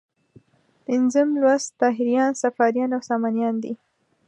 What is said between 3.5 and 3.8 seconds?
دي.